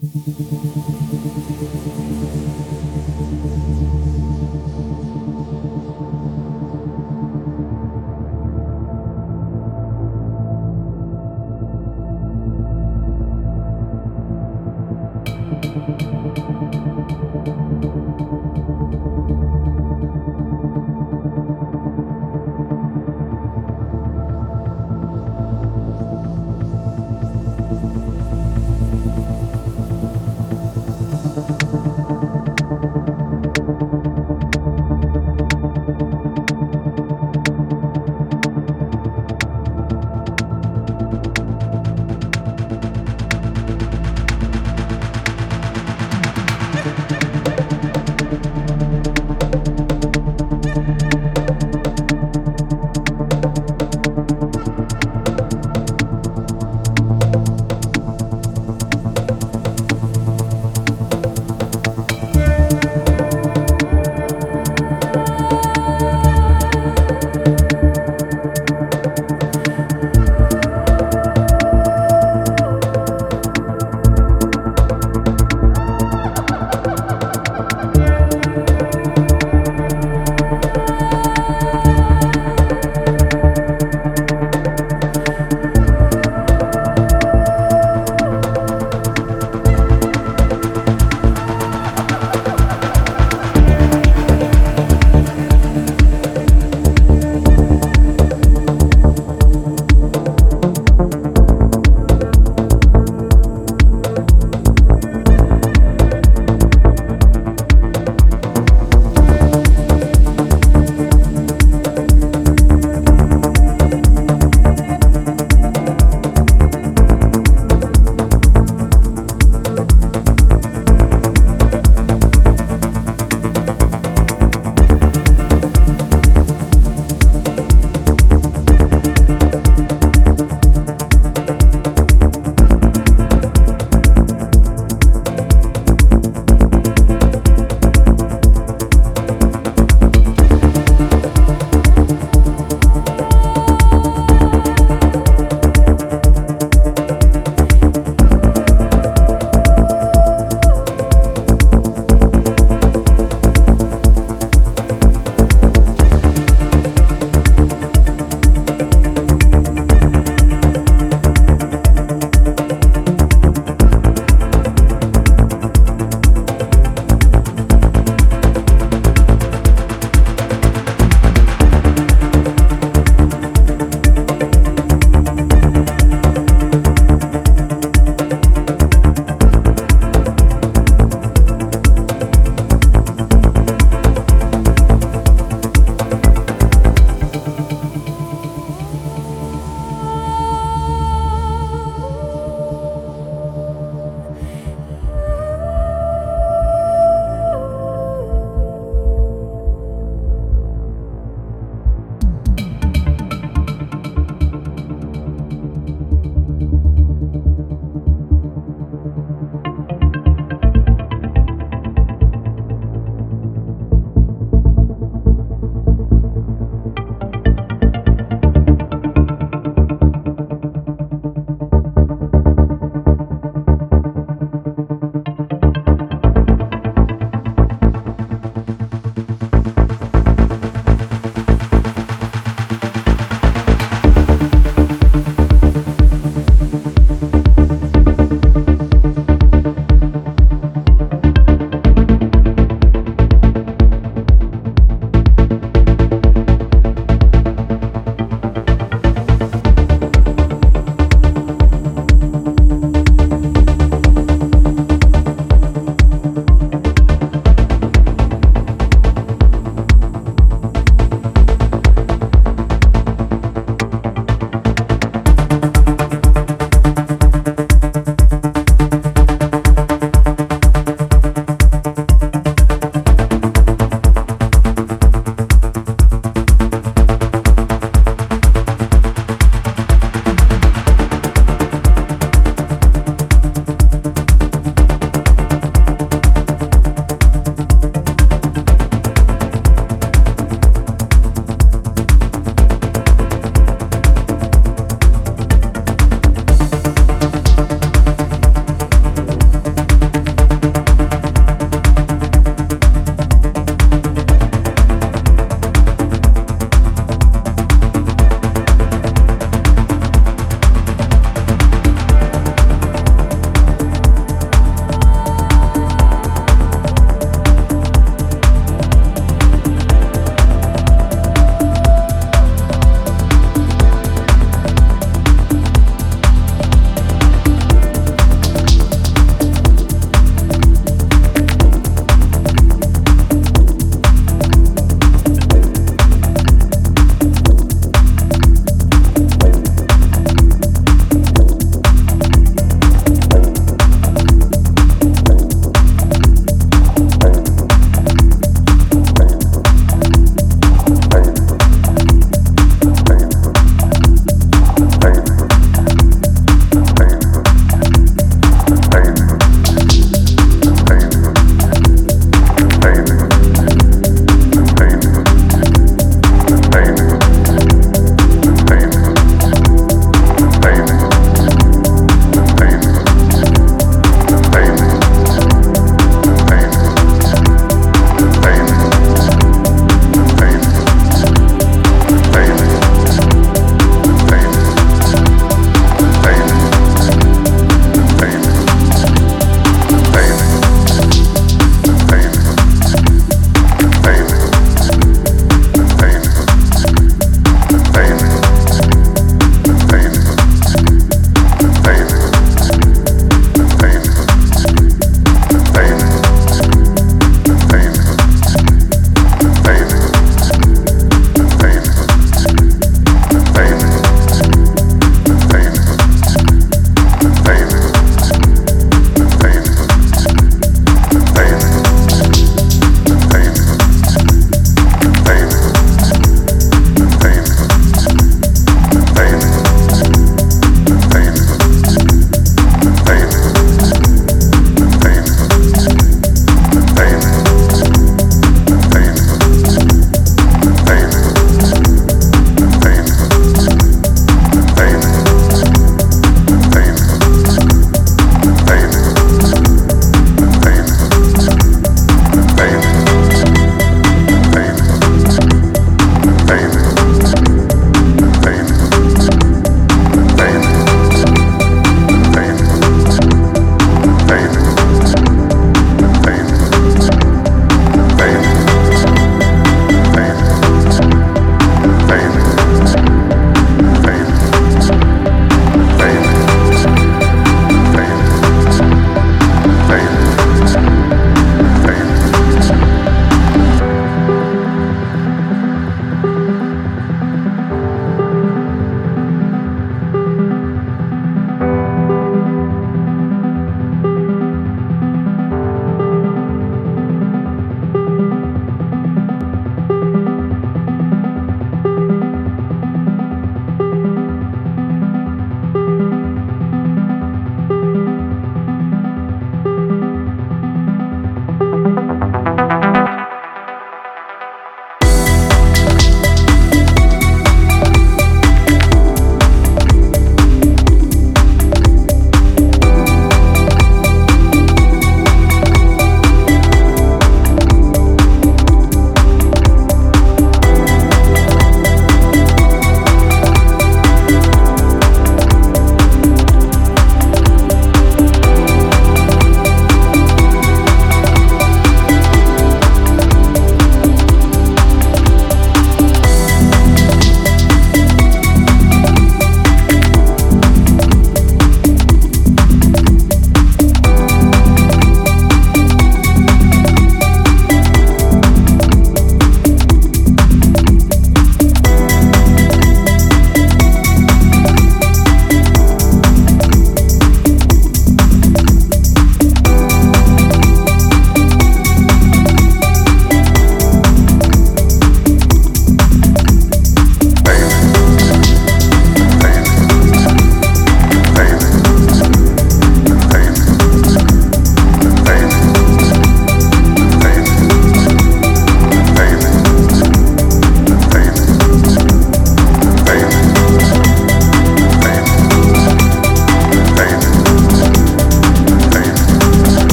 [0.00, 0.91] Gracias.